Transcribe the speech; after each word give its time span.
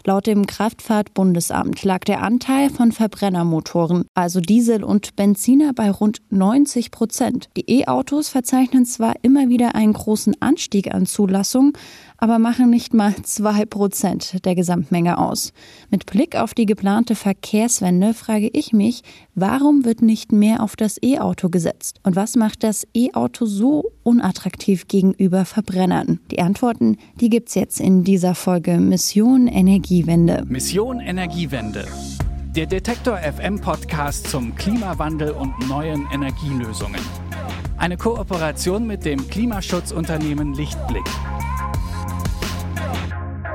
Laut 0.05 0.27
dem 0.27 0.45
Kraftfahrtbundesamt 0.45 1.83
lag 1.83 1.99
der 1.99 2.23
Anteil 2.23 2.69
von 2.69 2.91
Verbrennermotoren, 2.91 4.05
also 4.13 4.39
Diesel 4.39 4.83
und 4.83 5.15
Benziner, 5.15 5.73
bei 5.73 5.91
rund 5.91 6.19
90 6.29 6.91
Prozent. 6.91 7.49
Die 7.57 7.79
E-Autos 7.79 8.29
verzeichnen 8.29 8.85
zwar 8.85 9.15
immer 9.21 9.49
wieder 9.49 9.75
einen 9.75 9.93
großen 9.93 10.41
Anstieg 10.41 10.93
an 10.93 11.05
Zulassungen, 11.05 11.73
aber 12.19 12.39
machen 12.39 12.69
nicht 12.69 12.93
mal 12.93 13.15
zwei 13.23 13.65
Prozent 13.65 14.45
der 14.45 14.55
Gesamtmenge 14.55 15.17
aus. 15.17 15.53
Mit 15.89 16.05
Blick 16.05 16.35
auf 16.35 16.53
die 16.53 16.65
geplante 16.65 17.15
Verkehrswende 17.15 18.13
frage 18.13 18.49
ich 18.51 18.73
mich, 18.73 19.01
warum 19.35 19.85
wird 19.85 20.01
nicht 20.01 20.31
mehr 20.31 20.61
auf 20.61 20.75
das 20.75 20.97
E-Auto 21.01 21.49
gesetzt? 21.49 21.99
Und 22.03 22.15
was 22.15 22.35
macht 22.35 22.63
das 22.63 22.85
E-Auto 22.93 23.45
so 23.45 23.91
unattraktiv 24.03 24.87
gegenüber 24.87 25.45
Verbrennern? 25.45 26.19
Die 26.31 26.39
Antworten, 26.39 26.97
die 27.19 27.29
gibt's 27.29 27.55
jetzt 27.55 27.79
in 27.79 28.03
dieser 28.03 28.35
Folge 28.35 28.77
Mission 28.77 29.47
Energiewende. 29.47 30.43
Mission 30.47 30.99
Energiewende. 30.99 31.85
Der 32.55 32.65
Detektor 32.65 33.17
FM 33.17 33.61
Podcast 33.61 34.27
zum 34.27 34.55
Klimawandel 34.55 35.31
und 35.31 35.53
neuen 35.69 36.07
Energielösungen. 36.11 37.01
Eine 37.77 37.95
Kooperation 37.95 38.85
mit 38.85 39.05
dem 39.05 39.29
Klimaschutzunternehmen 39.29 40.53
Lichtblick. 40.53 41.05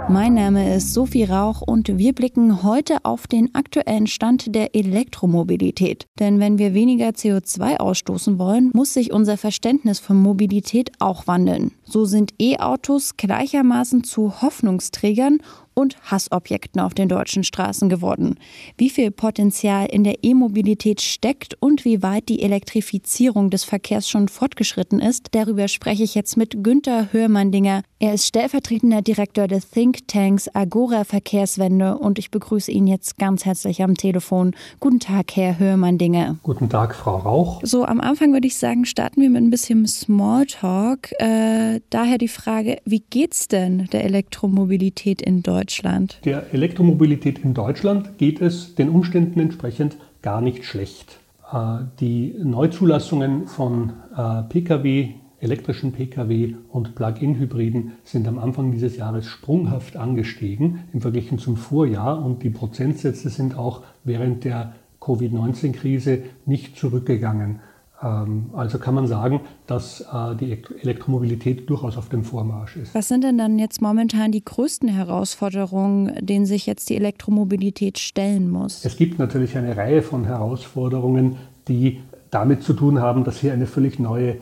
Mein 0.08 0.34
Name 0.34 0.76
ist 0.76 0.92
Sophie 0.92 1.24
Rauch 1.24 1.62
und 1.62 1.96
wir 1.98 2.12
blicken 2.12 2.62
heute 2.62 2.98
auf 3.04 3.26
den 3.26 3.54
aktuellen 3.54 4.06
Stand 4.06 4.54
der 4.54 4.74
Elektromobilität. 4.74 6.06
Denn 6.18 6.40
wenn 6.40 6.58
wir 6.58 6.74
weniger 6.74 7.08
CO2 7.08 7.78
ausstoßen 7.78 8.38
wollen, 8.38 8.70
muss 8.74 8.92
sich 8.92 9.12
unser 9.12 9.38
Verständnis 9.38 10.00
von 10.00 10.20
Mobilität 10.20 10.92
auch 10.98 11.26
wandeln. 11.26 11.72
So 11.84 12.04
sind 12.04 12.34
E-Autos 12.38 13.16
gleichermaßen 13.16 14.04
zu 14.04 14.42
Hoffnungsträgern 14.42 15.38
und 15.74 15.96
Hassobjekten 16.10 16.80
auf 16.80 16.94
den 16.94 17.08
deutschen 17.08 17.44
Straßen 17.44 17.88
geworden. 17.88 18.36
Wie 18.76 18.90
viel 18.90 19.10
Potenzial 19.10 19.86
in 19.86 20.04
der 20.04 20.22
E-Mobilität 20.22 21.00
steckt 21.00 21.56
und 21.60 21.84
wie 21.84 22.02
weit 22.02 22.28
die 22.28 22.42
Elektrifizierung 22.42 23.50
des 23.50 23.64
Verkehrs 23.64 24.08
schon 24.08 24.28
fortgeschritten 24.28 25.00
ist, 25.00 25.28
darüber 25.32 25.66
spreche 25.68 26.04
ich 26.04 26.14
jetzt 26.14 26.36
mit 26.36 26.62
Günter 26.62 27.12
Hörmandinger. 27.12 27.82
Er 28.04 28.12
ist 28.12 28.26
stellvertretender 28.26 29.00
Direktor 29.00 29.48
des 29.48 29.70
Thinktanks 29.70 30.54
Agora 30.54 31.04
Verkehrswende 31.04 31.96
und 31.96 32.18
ich 32.18 32.30
begrüße 32.30 32.70
ihn 32.70 32.86
jetzt 32.86 33.16
ganz 33.16 33.46
herzlich 33.46 33.82
am 33.82 33.94
Telefon. 33.94 34.54
Guten 34.78 35.00
Tag, 35.00 35.34
Herr 35.34 35.58
Hörmandinger. 35.58 36.36
Guten 36.42 36.68
Tag, 36.68 36.94
Frau 36.94 37.16
Rauch. 37.16 37.62
So, 37.64 37.86
am 37.86 38.02
Anfang 38.02 38.34
würde 38.34 38.46
ich 38.46 38.58
sagen, 38.58 38.84
starten 38.84 39.22
wir 39.22 39.30
mit 39.30 39.42
ein 39.42 39.48
bisschen 39.48 39.86
Smalltalk. 39.86 41.12
Äh, 41.18 41.80
daher 41.88 42.18
die 42.18 42.28
Frage, 42.28 42.76
wie 42.84 43.02
geht's 43.08 43.48
denn 43.48 43.86
der 43.90 44.04
Elektromobilität 44.04 45.22
in 45.22 45.42
Deutschland? 45.42 45.54
Deutschland? 45.54 46.18
Der 46.26 46.52
Elektromobilität 46.52 47.38
in 47.38 47.54
Deutschland 47.54 48.18
geht 48.18 48.42
es 48.42 48.74
den 48.74 48.90
Umständen 48.90 49.40
entsprechend 49.40 49.96
gar 50.20 50.42
nicht 50.42 50.66
schlecht. 50.66 51.20
Äh, 51.50 51.78
die 52.00 52.34
Neuzulassungen 52.42 53.46
von 53.46 53.94
äh, 54.14 54.42
Pkw, 54.42 55.14
elektrischen 55.44 55.92
Pkw 55.92 56.54
und 56.70 56.94
Plug-in-Hybriden 56.94 57.92
sind 58.02 58.26
am 58.26 58.38
Anfang 58.38 58.72
dieses 58.72 58.96
Jahres 58.96 59.26
sprunghaft 59.26 59.96
angestiegen 59.96 60.80
im 60.92 61.00
Vergleich 61.00 61.30
zum 61.38 61.56
Vorjahr 61.56 62.24
und 62.24 62.42
die 62.42 62.50
Prozentsätze 62.50 63.28
sind 63.28 63.56
auch 63.56 63.82
während 64.02 64.44
der 64.44 64.74
Covid-19-Krise 65.00 66.22
nicht 66.46 66.78
zurückgegangen. 66.78 67.60
Ähm, 68.02 68.50
also 68.54 68.78
kann 68.78 68.94
man 68.94 69.06
sagen, 69.06 69.40
dass 69.66 70.00
äh, 70.00 70.34
die 70.36 70.62
Elektromobilität 70.80 71.68
durchaus 71.68 71.96
auf 71.96 72.08
dem 72.08 72.24
Vormarsch 72.24 72.76
ist. 72.76 72.94
Was 72.94 73.08
sind 73.08 73.22
denn 73.22 73.38
dann 73.38 73.58
jetzt 73.58 73.82
momentan 73.82 74.32
die 74.32 74.44
größten 74.44 74.88
Herausforderungen, 74.88 76.12
denen 76.20 76.46
sich 76.46 76.66
jetzt 76.66 76.90
die 76.90 76.96
Elektromobilität 76.96 77.98
stellen 77.98 78.50
muss? 78.50 78.84
Es 78.84 78.96
gibt 78.96 79.18
natürlich 79.18 79.56
eine 79.56 79.76
Reihe 79.76 80.02
von 80.02 80.24
Herausforderungen, 80.24 81.36
die 81.68 82.00
damit 82.30 82.62
zu 82.62 82.72
tun 82.72 83.00
haben, 83.00 83.24
dass 83.24 83.38
hier 83.38 83.52
eine 83.52 83.66
völlig 83.66 83.98
neue 83.98 84.38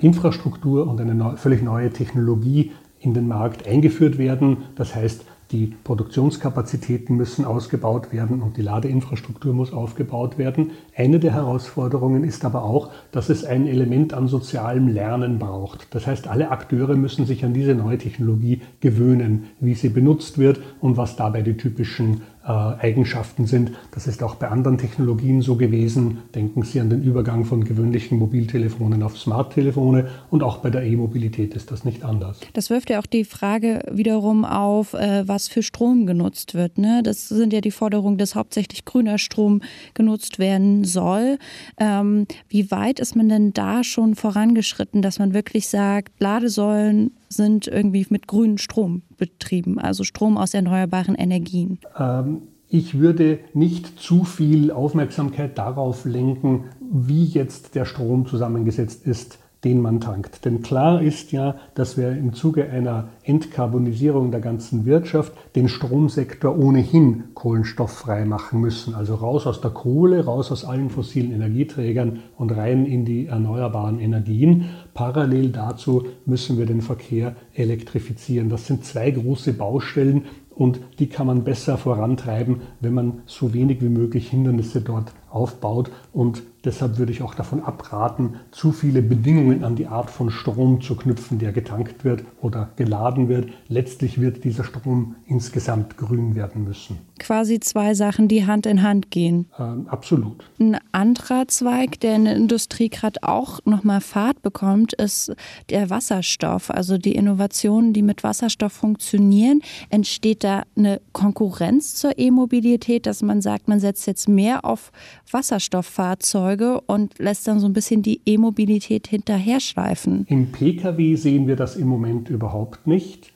Infrastruktur 0.00 0.86
und 0.86 1.00
eine 1.00 1.36
völlig 1.36 1.62
neue 1.62 1.90
Technologie 1.90 2.72
in 3.00 3.14
den 3.14 3.26
Markt 3.26 3.66
eingeführt 3.66 4.18
werden. 4.18 4.58
Das 4.76 4.94
heißt, 4.94 5.24
die 5.52 5.74
Produktionskapazitäten 5.84 7.14
müssen 7.14 7.44
ausgebaut 7.44 8.10
werden 8.10 8.40
und 8.40 8.56
die 8.56 8.62
Ladeinfrastruktur 8.62 9.52
muss 9.52 9.72
aufgebaut 9.72 10.38
werden. 10.38 10.70
Eine 10.96 11.20
der 11.20 11.34
Herausforderungen 11.34 12.24
ist 12.24 12.46
aber 12.46 12.62
auch, 12.64 12.90
dass 13.12 13.28
es 13.28 13.44
ein 13.44 13.66
Element 13.66 14.14
an 14.14 14.28
sozialem 14.28 14.88
Lernen 14.88 15.38
braucht. 15.38 15.94
Das 15.94 16.06
heißt, 16.06 16.26
alle 16.26 16.50
Akteure 16.50 16.96
müssen 16.96 17.26
sich 17.26 17.44
an 17.44 17.52
diese 17.52 17.74
neue 17.74 17.98
Technologie 17.98 18.62
gewöhnen, 18.80 19.44
wie 19.60 19.74
sie 19.74 19.90
benutzt 19.90 20.38
wird 20.38 20.60
und 20.80 20.96
was 20.96 21.16
dabei 21.16 21.42
die 21.42 21.58
typischen 21.58 22.22
äh, 22.41 22.41
Eigenschaften 22.44 23.46
sind. 23.46 23.72
Das 23.92 24.06
ist 24.06 24.22
auch 24.22 24.34
bei 24.34 24.48
anderen 24.48 24.78
Technologien 24.78 25.42
so 25.42 25.56
gewesen. 25.56 26.18
Denken 26.34 26.62
Sie 26.62 26.80
an 26.80 26.90
den 26.90 27.02
Übergang 27.02 27.44
von 27.44 27.64
gewöhnlichen 27.64 28.18
Mobiltelefonen 28.18 29.02
auf 29.02 29.16
Smarttelefone 29.16 30.08
und 30.30 30.42
auch 30.42 30.58
bei 30.58 30.70
der 30.70 30.82
E-Mobilität 30.82 31.54
ist 31.54 31.70
das 31.70 31.84
nicht 31.84 32.04
anders. 32.04 32.40
Das 32.52 32.68
wirft 32.70 32.90
ja 32.90 32.98
auch 32.98 33.06
die 33.06 33.24
Frage 33.24 33.80
wiederum 33.90 34.44
auf, 34.44 34.94
äh, 34.94 35.26
was 35.26 35.48
für 35.48 35.62
Strom 35.62 36.06
genutzt 36.06 36.54
wird. 36.54 36.78
Ne? 36.78 37.02
Das 37.04 37.28
sind 37.28 37.52
ja 37.52 37.60
die 37.60 37.70
Forderungen, 37.70 38.18
dass 38.18 38.34
hauptsächlich 38.34 38.84
grüner 38.84 39.18
Strom 39.18 39.60
genutzt 39.94 40.38
werden 40.38 40.84
soll. 40.84 41.38
Ähm, 41.78 42.26
wie 42.48 42.70
weit 42.70 42.98
ist 42.98 43.14
man 43.14 43.28
denn 43.28 43.52
da 43.52 43.84
schon 43.84 44.14
vorangeschritten, 44.16 45.00
dass 45.00 45.18
man 45.18 45.32
wirklich 45.32 45.68
sagt, 45.68 46.12
Ladesäulen 46.18 47.12
sind 47.32 47.66
irgendwie 47.66 48.06
mit 48.10 48.26
grünem 48.26 48.58
Strom 48.58 49.02
betrieben, 49.16 49.78
also 49.78 50.04
Strom 50.04 50.36
aus 50.36 50.54
erneuerbaren 50.54 51.14
Energien? 51.14 51.78
Ähm, 51.98 52.42
ich 52.68 52.98
würde 52.98 53.40
nicht 53.52 53.98
zu 53.98 54.24
viel 54.24 54.70
Aufmerksamkeit 54.70 55.58
darauf 55.58 56.04
lenken, 56.04 56.64
wie 56.90 57.24
jetzt 57.24 57.74
der 57.74 57.84
Strom 57.84 58.26
zusammengesetzt 58.26 59.06
ist 59.06 59.38
den 59.64 59.80
man 59.80 60.00
tankt. 60.00 60.44
Denn 60.44 60.62
klar 60.62 61.00
ist 61.02 61.30
ja, 61.30 61.54
dass 61.74 61.96
wir 61.96 62.10
im 62.10 62.34
Zuge 62.34 62.68
einer 62.68 63.08
Entkarbonisierung 63.22 64.32
der 64.32 64.40
ganzen 64.40 64.84
Wirtschaft 64.86 65.32
den 65.54 65.68
Stromsektor 65.68 66.58
ohnehin 66.58 67.24
kohlenstofffrei 67.34 68.24
machen 68.24 68.60
müssen. 68.60 68.94
Also 68.94 69.14
raus 69.14 69.46
aus 69.46 69.60
der 69.60 69.70
Kohle, 69.70 70.24
raus 70.24 70.50
aus 70.50 70.64
allen 70.64 70.90
fossilen 70.90 71.32
Energieträgern 71.32 72.20
und 72.36 72.50
rein 72.50 72.86
in 72.86 73.04
die 73.04 73.26
erneuerbaren 73.26 74.00
Energien. 74.00 74.70
Parallel 74.94 75.50
dazu 75.50 76.06
müssen 76.26 76.58
wir 76.58 76.66
den 76.66 76.82
Verkehr 76.82 77.36
elektrifizieren. 77.54 78.48
Das 78.48 78.66
sind 78.66 78.84
zwei 78.84 79.12
große 79.12 79.52
Baustellen 79.52 80.24
und 80.50 80.80
die 80.98 81.06
kann 81.06 81.26
man 81.26 81.44
besser 81.44 81.78
vorantreiben, 81.78 82.62
wenn 82.80 82.94
man 82.94 83.22
so 83.26 83.54
wenig 83.54 83.80
wie 83.80 83.88
möglich 83.88 84.28
Hindernisse 84.28 84.80
dort 84.80 85.12
aufbaut 85.34 85.90
und 86.12 86.42
Deshalb 86.64 86.98
würde 86.98 87.10
ich 87.10 87.22
auch 87.22 87.34
davon 87.34 87.62
abraten, 87.62 88.36
zu 88.52 88.70
viele 88.70 89.02
Bedingungen 89.02 89.64
an 89.64 89.74
die 89.74 89.88
Art 89.88 90.10
von 90.10 90.30
Strom 90.30 90.80
zu 90.80 90.94
knüpfen, 90.94 91.38
der 91.38 91.52
getankt 91.52 92.04
wird 92.04 92.24
oder 92.40 92.70
geladen 92.76 93.28
wird. 93.28 93.48
Letztlich 93.68 94.20
wird 94.20 94.44
dieser 94.44 94.62
Strom 94.62 95.16
insgesamt 95.26 95.96
grün 95.96 96.36
werden 96.36 96.62
müssen. 96.62 96.98
Quasi 97.18 97.58
zwei 97.58 97.94
Sachen, 97.94 98.28
die 98.28 98.46
Hand 98.46 98.66
in 98.66 98.82
Hand 98.82 99.10
gehen. 99.10 99.46
Ähm, 99.58 99.86
absolut. 99.88 100.44
Ein 100.60 100.78
anderer 100.92 101.48
Zweig, 101.48 101.98
der 102.00 102.16
in 102.16 102.24
der 102.26 102.36
Industrie 102.36 102.88
gerade 102.88 103.20
auch 103.22 103.58
nochmal 103.64 104.00
Fahrt 104.00 104.42
bekommt, 104.42 104.92
ist 104.92 105.34
der 105.70 105.90
Wasserstoff. 105.90 106.70
Also 106.70 106.96
die 106.96 107.14
Innovationen, 107.14 107.92
die 107.92 108.02
mit 108.02 108.22
Wasserstoff 108.22 108.72
funktionieren. 108.72 109.62
Entsteht 109.90 110.44
da 110.44 110.62
eine 110.76 111.00
Konkurrenz 111.12 111.96
zur 111.96 112.18
E-Mobilität, 112.18 113.06
dass 113.06 113.22
man 113.22 113.40
sagt, 113.40 113.66
man 113.68 113.80
setzt 113.80 114.06
jetzt 114.06 114.28
mehr 114.28 114.64
auf 114.64 114.92
Wasserstofffahrzeuge? 115.30 116.42
Fahrzeuge 116.42 116.80
und 116.86 117.18
lässt 117.18 117.46
dann 117.46 117.60
so 117.60 117.66
ein 117.66 117.72
bisschen 117.72 118.02
die 118.02 118.20
E-Mobilität 118.26 119.06
hinterher 119.06 119.60
schleifen. 119.60 120.26
Im 120.28 120.52
Pkw 120.52 121.14
sehen 121.16 121.46
wir 121.46 121.56
das 121.56 121.76
im 121.76 121.88
Moment 121.88 122.28
überhaupt 122.28 122.86
nicht. 122.86 123.32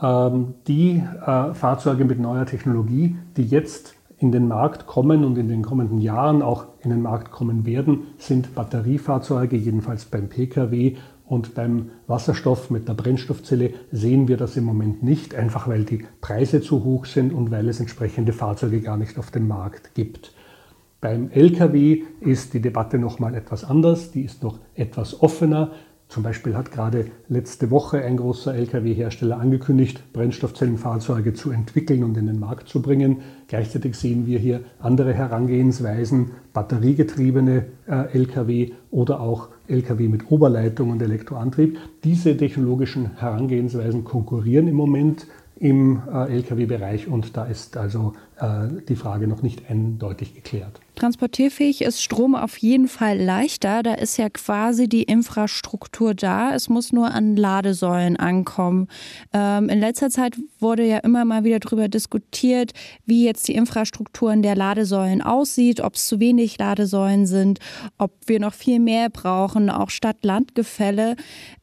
Ähm, 0.00 0.54
die 0.66 1.02
äh, 1.26 1.54
Fahrzeuge 1.54 2.04
mit 2.04 2.18
neuer 2.18 2.46
Technologie, 2.46 3.16
die 3.36 3.44
jetzt 3.44 3.94
in 4.18 4.32
den 4.32 4.48
Markt 4.48 4.86
kommen 4.86 5.24
und 5.24 5.36
in 5.36 5.48
den 5.48 5.62
kommenden 5.62 5.98
Jahren 5.98 6.42
auch 6.42 6.66
in 6.82 6.90
den 6.90 7.02
Markt 7.02 7.30
kommen 7.32 7.66
werden, 7.66 8.02
sind 8.18 8.54
Batteriefahrzeuge, 8.54 9.56
jedenfalls 9.56 10.04
beim 10.04 10.28
Pkw. 10.28 10.96
Und 11.24 11.54
beim 11.54 11.90
Wasserstoff 12.08 12.70
mit 12.70 12.88
der 12.88 12.94
Brennstoffzelle 12.94 13.72
sehen 13.90 14.28
wir 14.28 14.36
das 14.36 14.56
im 14.56 14.64
Moment 14.64 15.02
nicht, 15.02 15.34
einfach 15.34 15.66
weil 15.66 15.84
die 15.84 16.04
Preise 16.20 16.60
zu 16.60 16.84
hoch 16.84 17.06
sind 17.06 17.32
und 17.32 17.50
weil 17.50 17.68
es 17.68 17.80
entsprechende 17.80 18.32
Fahrzeuge 18.32 18.80
gar 18.80 18.98
nicht 18.98 19.18
auf 19.18 19.30
dem 19.30 19.48
Markt 19.48 19.94
gibt. 19.94 20.32
Beim 21.02 21.32
Lkw 21.32 22.04
ist 22.20 22.54
die 22.54 22.60
Debatte 22.60 22.96
noch 22.96 23.18
mal 23.18 23.34
etwas 23.34 23.64
anders, 23.64 24.12
die 24.12 24.22
ist 24.22 24.44
noch 24.44 24.60
etwas 24.76 25.20
offener. 25.20 25.72
Zum 26.06 26.22
Beispiel 26.22 26.54
hat 26.54 26.70
gerade 26.70 27.06
letzte 27.28 27.72
Woche 27.72 28.04
ein 28.04 28.18
großer 28.18 28.54
Lkw-Hersteller 28.54 29.36
angekündigt, 29.36 30.12
Brennstoffzellenfahrzeuge 30.12 31.34
zu 31.34 31.50
entwickeln 31.50 32.04
und 32.04 32.16
in 32.16 32.26
den 32.26 32.38
Markt 32.38 32.68
zu 32.68 32.80
bringen. 32.80 33.22
Gleichzeitig 33.48 33.96
sehen 33.96 34.28
wir 34.28 34.38
hier 34.38 34.60
andere 34.78 35.12
Herangehensweisen, 35.12 36.30
batteriegetriebene 36.52 37.64
äh, 37.88 38.16
Lkw 38.16 38.70
oder 38.92 39.20
auch 39.20 39.48
Lkw 39.66 40.06
mit 40.06 40.30
Oberleitung 40.30 40.90
und 40.90 41.02
Elektroantrieb. 41.02 41.78
Diese 42.04 42.36
technologischen 42.36 43.18
Herangehensweisen 43.18 44.04
konkurrieren 44.04 44.68
im 44.68 44.76
Moment 44.76 45.26
im 45.62 46.02
äh, 46.12 46.32
Lkw-Bereich 46.36 47.08
und 47.08 47.36
da 47.36 47.44
ist 47.44 47.76
also 47.76 48.14
die 48.88 48.96
Frage 48.96 49.28
noch 49.28 49.42
nicht 49.42 49.70
eindeutig 49.70 50.34
geklärt. 50.34 50.80
Transportierfähig 50.96 51.82
ist 51.82 52.02
Strom 52.02 52.34
auf 52.34 52.56
jeden 52.58 52.88
Fall 52.88 53.18
leichter. 53.18 53.82
Da 53.82 53.94
ist 53.94 54.16
ja 54.18 54.28
quasi 54.28 54.88
die 54.88 55.04
Infrastruktur 55.04 56.14
da. 56.14 56.54
Es 56.54 56.68
muss 56.68 56.92
nur 56.92 57.12
an 57.12 57.36
Ladesäulen 57.36 58.16
ankommen. 58.16 58.88
Ähm, 59.32 59.68
in 59.68 59.80
letzter 59.80 60.10
Zeit 60.10 60.36
wurde 60.58 60.84
ja 60.84 60.98
immer 60.98 61.24
mal 61.24 61.44
wieder 61.44 61.60
darüber 61.60 61.88
diskutiert, 61.88 62.72
wie 63.06 63.24
jetzt 63.24 63.48
die 63.48 63.54
Infrastruktur 63.54 64.32
in 64.32 64.42
der 64.42 64.56
Ladesäulen 64.56 65.22
aussieht, 65.22 65.80
ob 65.80 65.94
es 65.94 66.06
zu 66.06 66.20
wenig 66.20 66.58
Ladesäulen 66.58 67.26
sind, 67.26 67.58
ob 67.96 68.12
wir 68.26 68.40
noch 68.40 68.54
viel 68.54 68.80
mehr 68.80 69.08
brauchen, 69.08 69.70
auch 69.70 69.90
Stadt-Land-Gefälle. 69.90 71.16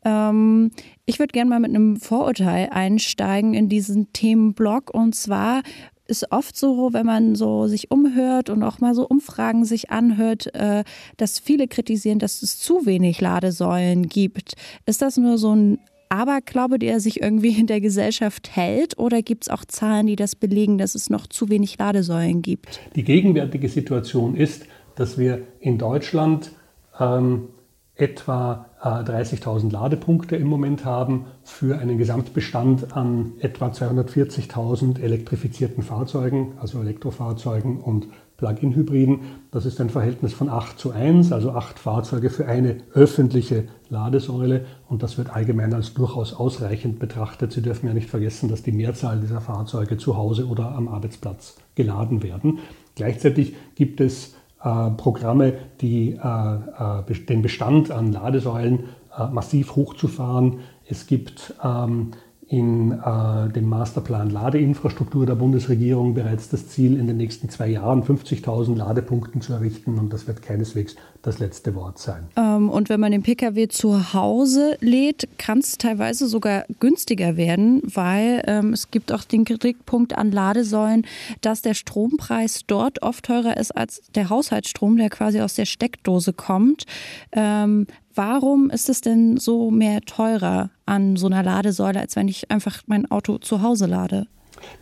Ähm, 0.05 0.71
ich 1.05 1.19
würde 1.19 1.33
gerne 1.33 1.49
mal 1.49 1.59
mit 1.59 1.71
einem 1.71 1.97
Vorurteil 1.97 2.69
einsteigen 2.71 3.53
in 3.53 3.69
diesen 3.69 4.13
Themenblock 4.13 4.93
und 4.93 5.15
zwar 5.15 5.61
ist 6.09 6.31
oft 6.31 6.57
so, 6.57 6.91
wenn 6.91 7.05
man 7.05 7.35
so 7.35 7.67
sich 7.67 7.91
umhört 7.91 8.49
und 8.49 8.63
auch 8.63 8.79
mal 8.79 8.95
so 8.95 9.07
Umfragen 9.07 9.63
sich 9.63 9.91
anhört, 9.91 10.53
äh, 10.55 10.83
dass 11.17 11.39
viele 11.39 11.67
kritisieren, 11.67 12.19
dass 12.19 12.41
es 12.41 12.59
zu 12.59 12.85
wenig 12.85 13.21
Ladesäulen 13.21 14.09
gibt. 14.09 14.53
Ist 14.85 15.01
das 15.01 15.17
nur 15.17 15.37
so 15.37 15.55
ein 15.55 15.79
Aberglaube, 16.09 16.79
der 16.79 16.99
sich 16.99 17.21
irgendwie 17.21 17.57
in 17.59 17.67
der 17.67 17.81
Gesellschaft 17.81 18.55
hält? 18.55 18.97
Oder 18.97 19.21
gibt 19.21 19.43
es 19.43 19.49
auch 19.49 19.63
Zahlen, 19.63 20.07
die 20.07 20.15
das 20.15 20.35
belegen, 20.35 20.79
dass 20.79 20.95
es 20.95 21.09
noch 21.09 21.27
zu 21.27 21.49
wenig 21.49 21.77
Ladesäulen 21.77 22.41
gibt? 22.41 22.79
Die 22.95 23.03
gegenwärtige 23.03 23.69
Situation 23.69 24.35
ist, 24.35 24.65
dass 24.95 25.17
wir 25.17 25.43
in 25.59 25.77
Deutschland 25.77 26.51
ähm, 26.99 27.49
etwa 27.99 28.65
30.000 28.81 29.67
äh, 29.67 29.73
Ladepunkte 29.73 30.37
im 30.37 30.47
Moment 30.47 30.85
haben 30.85 31.25
für 31.43 31.77
einen 31.77 31.97
Gesamtbestand 31.97 32.95
an 32.95 33.33
etwa 33.39 33.67
240.000 33.67 35.01
elektrifizierten 35.01 35.83
Fahrzeugen, 35.83 36.53
also 36.61 36.79
Elektrofahrzeugen 36.79 37.77
und 37.81 38.07
Plug-in-Hybriden. 38.37 39.19
Das 39.51 39.65
ist 39.65 39.81
ein 39.81 39.89
Verhältnis 39.89 40.31
von 40.31 40.47
8 40.47 40.79
zu 40.79 40.91
1, 40.91 41.33
also 41.33 41.51
8 41.51 41.77
Fahrzeuge 41.77 42.29
für 42.29 42.47
eine 42.47 42.77
öffentliche 42.93 43.65
Ladesäule 43.89 44.65
und 44.87 45.03
das 45.03 45.17
wird 45.17 45.35
allgemein 45.35 45.73
als 45.73 45.93
durchaus 45.93 46.33
ausreichend 46.33 46.99
betrachtet. 46.99 47.51
Sie 47.51 47.61
dürfen 47.61 47.87
ja 47.87 47.93
nicht 47.93 48.09
vergessen, 48.09 48.47
dass 48.47 48.63
die 48.63 48.71
Mehrzahl 48.71 49.19
dieser 49.19 49.41
Fahrzeuge 49.41 49.97
zu 49.97 50.15
Hause 50.15 50.47
oder 50.47 50.73
am 50.73 50.87
Arbeitsplatz 50.87 51.57
geladen 51.75 52.23
werden. 52.23 52.59
Gleichzeitig 52.95 53.55
gibt 53.75 53.99
es 53.99 54.35
Programme, 54.61 55.53
die, 55.79 56.19
äh, 56.21 57.01
äh, 57.09 57.25
den 57.25 57.41
Bestand 57.41 57.91
an 57.91 58.11
Ladesäulen 58.11 58.85
massiv 59.31 59.75
hochzufahren. 59.75 60.59
Es 60.85 61.07
gibt 61.07 61.55
ähm, 61.63 62.11
in 62.49 62.91
äh, 62.91 63.47
dem 63.49 63.69
Masterplan 63.69 64.31
Ladeinfrastruktur 64.31 65.27
der 65.27 65.35
Bundesregierung 65.35 66.15
bereits 66.15 66.49
das 66.49 66.67
Ziel, 66.67 66.97
in 66.97 67.05
den 67.05 67.17
nächsten 67.17 67.47
zwei 67.49 67.67
Jahren 67.67 68.03
50.000 68.03 68.75
Ladepunkten 68.75 69.39
zu 69.41 69.53
errichten. 69.53 69.99
Und 69.99 70.11
das 70.11 70.27
wird 70.27 70.41
keineswegs 70.41 70.95
das 71.21 71.37
letzte 71.37 71.75
Wort 71.75 71.99
sein. 71.99 72.27
Ähm, 72.35 72.71
und 72.71 72.89
wenn 72.89 72.99
man 72.99 73.11
den 73.11 73.21
Pkw 73.21 73.67
zu 73.67 74.13
Hause 74.15 74.77
lädt, 74.79 75.27
kann 75.37 75.59
es 75.59 75.77
teilweise 75.77 76.27
sogar 76.27 76.65
günstiger 76.79 77.37
werden, 77.37 77.83
weil 77.83 78.41
ähm, 78.47 78.73
es 78.73 78.89
gibt 78.89 79.11
auch 79.11 79.23
den 79.23 79.45
Kritikpunkt 79.45 80.17
an 80.17 80.31
Ladesäulen, 80.31 81.05
dass 81.41 81.61
der 81.61 81.75
Strompreis 81.75 82.61
dort 82.65 83.03
oft 83.03 83.25
teurer 83.25 83.57
ist 83.57 83.77
als 83.77 84.01
der 84.15 84.29
Haushaltsstrom, 84.29 84.97
der 84.97 85.11
quasi 85.11 85.39
aus 85.39 85.53
der 85.53 85.65
Steckdose 85.65 86.33
kommt. 86.33 86.85
Ähm, 87.31 87.85
warum 88.19 88.69
ist 88.69 88.89
es 88.89 88.99
denn 88.99 89.37
so 89.37 89.71
mehr 89.71 90.01
teurer 90.01 90.71
an 90.85 91.15
so 91.15 91.27
einer 91.27 91.41
Ladesäule, 91.41 92.01
als 92.01 92.17
wenn 92.17 92.27
ich 92.27 92.51
einfach 92.51 92.81
mein 92.85 93.09
Auto 93.09 93.37
zu 93.37 93.61
Hause 93.61 93.85
lade? 93.85 94.27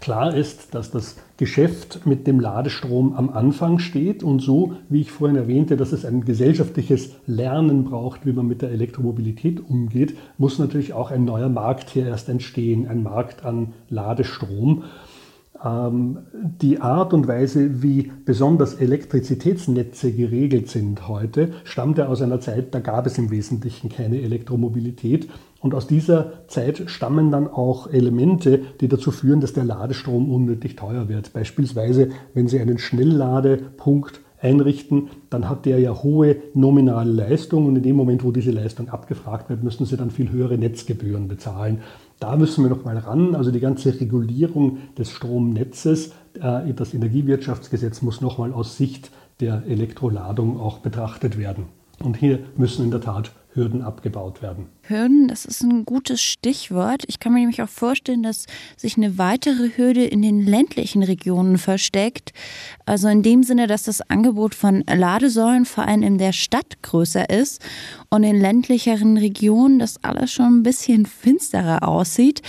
Klar 0.01 0.34
ist, 0.34 0.74
dass 0.74 0.89
das 0.89 1.18
Geschäft 1.38 2.07
mit 2.07 2.25
dem 2.25 2.39
Ladestrom 2.39 3.13
am 3.13 3.30
Anfang 3.30 3.78
steht 3.78 4.24
und 4.24 4.39
so, 4.39 4.74
wie 4.89 5.01
ich 5.01 5.12
vorhin 5.12 5.38
erwähnte, 5.38 5.78
dass 5.78 5.92
es 5.92 6.04
ein 6.04 6.25
gesellschaftliches 6.25 7.12
Lernen 7.28 7.84
braucht, 7.84 8.25
wie 8.25 8.34
man 8.34 8.48
mit 8.48 8.63
der 8.63 8.72
Elektromobilität 8.72 9.60
umgeht, 9.60 10.18
muss 10.39 10.57
natürlich 10.57 10.94
auch 10.94 11.12
ein 11.12 11.24
neuer 11.24 11.50
Markt 11.50 11.92
hier 11.92 12.07
erst 12.07 12.30
entstehen, 12.30 12.88
ein 12.88 13.04
Markt 13.04 13.45
an 13.45 13.74
Ladestrom. 13.89 14.84
Ähm, 15.63 16.19
die 16.33 16.80
Art 16.81 17.13
und 17.13 17.27
Weise, 17.27 17.81
wie 17.81 18.12
besonders 18.25 18.75
Elektrizitätsnetze 18.75 20.12
geregelt 20.12 20.69
sind 20.69 21.07
heute, 21.07 21.54
stammt 21.63 21.98
ja 21.98 22.07
aus 22.07 22.21
einer 22.21 22.39
Zeit, 22.39 22.74
da 22.74 22.80
gab 22.80 23.07
es 23.07 23.18
im 23.18 23.31
Wesentlichen 23.31 23.89
keine 23.89 24.21
Elektromobilität. 24.21 25.27
Und 25.59 25.74
aus 25.74 25.88
dieser 25.88 26.48
Zeit 26.48 26.83
stammen 26.86 27.31
dann 27.31 27.48
auch 27.48 27.92
Elemente, 27.92 28.62
die 28.80 28.88
dazu 28.88 29.12
führen, 29.12 29.42
dass 29.42 29.54
der 29.54 29.63
Ladestrom 29.63 30.31
unnötig 30.31 30.75
teuer 30.75 31.09
wird. 31.09 31.33
Beispielsweise, 31.33 32.10
wenn 32.33 32.48
Sie 32.48 32.60
einen 32.60 32.77
Schnellladepunkt 32.77 34.21
einrichten, 34.39 35.10
dann 35.30 35.50
hat 35.50 35.65
der 35.65 35.80
ja 35.80 36.03
hohe 36.03 36.38
nominale 36.53 37.12
Leistung 37.12 37.65
und 37.65 37.75
in 37.75 37.83
dem 37.83 37.95
Moment, 37.95 38.24
wo 38.24 38.31
diese 38.31 38.51
Leistung 38.51 38.89
abgefragt 38.89 39.50
wird, 39.50 39.63
müssen 39.63 39.86
Sie 39.86 39.98
dann 39.98 40.12
viel 40.12 40.31
höhere 40.31 40.57
Netzgebühren 40.60 41.27
bezahlen. 41.27 41.80
Da 42.19 42.35
müssen 42.35 42.63
wir 42.63 42.69
noch 42.69 42.83
mal 42.83 42.97
ran. 42.97 43.35
Also 43.35 43.51
die 43.51 43.59
ganze 43.59 43.99
Regulierung 43.99 44.79
des 44.97 45.11
Stromnetzes, 45.11 46.13
äh, 46.39 46.73
das 46.73 46.93
Energiewirtschaftsgesetz 46.93 48.01
muss 48.01 48.21
noch 48.21 48.37
mal 48.37 48.53
aus 48.53 48.77
Sicht 48.77 49.11
der 49.39 49.63
Elektroladung 49.67 50.59
auch 50.59 50.79
betrachtet 50.79 51.37
werden. 51.37 51.65
Und 52.03 52.17
hier 52.17 52.39
müssen 52.55 52.85
in 52.85 52.91
der 52.91 53.01
Tat 53.01 53.31
Hürden 53.57 53.81
abgebaut 53.81 54.42
werden. 54.42 54.68
Hürden, 54.83 55.27
das 55.27 55.44
ist 55.44 55.63
ein 55.63 55.83
gutes 55.83 56.21
Stichwort. 56.21 57.04
Ich 57.07 57.19
kann 57.19 57.33
mir 57.33 57.39
nämlich 57.39 57.62
auch 57.62 57.68
vorstellen, 57.68 58.24
dass 58.24 58.45
sich 58.77 58.95
eine 58.95 59.18
weitere 59.18 59.75
Hürde 59.75 60.06
in 60.06 60.21
den 60.21 60.45
ländlichen 60.45 61.04
Regionen 61.04 61.57
versteckt. 61.57 62.31
Also 62.86 63.09
in 63.09 63.24
dem 63.24 63.44
Sinne, 63.44 63.68
dass 63.68 63.83
das 63.83 64.01
Angebot 64.09 64.56
von 64.56 64.86
Ladesäulen 64.88 65.65
vor 65.65 65.86
allem 65.86 66.04
in 66.04 66.18
der 66.18 66.31
Stadt 66.31 66.81
größer 66.83 67.30
ist 67.30 67.62
und 68.09 68.24
in 68.24 68.39
ländlicheren 68.39 69.18
Regionen 69.18 69.80
das 69.80 70.01
alles 70.03 70.31
schon 70.31 70.60
ein 70.60 70.63
bisschen 70.63 71.06
finsterer 71.06 71.86
aussieht. 71.86 72.41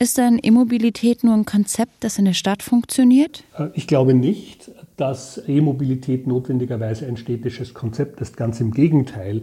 Ist 0.00 0.18
dann 0.18 0.38
E-Mobilität 0.40 1.24
nur 1.24 1.34
ein 1.34 1.44
Konzept, 1.44 2.04
das 2.04 2.18
in 2.18 2.24
der 2.24 2.32
Stadt 2.32 2.62
funktioniert? 2.62 3.42
Äh, 3.58 3.68
ich 3.74 3.88
glaube 3.88 4.14
nicht, 4.14 4.70
dass 4.96 5.42
E-Mobilität 5.48 6.26
notwendigerweise 6.26 7.06
ein 7.06 7.16
städtisches 7.16 7.74
Konzept 7.74 8.20
ist. 8.20 8.36
Ganz 8.36 8.60
im 8.60 8.70
Gegenteil. 8.70 9.42